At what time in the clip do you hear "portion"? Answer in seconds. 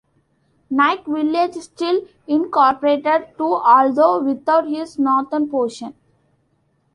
5.47-5.93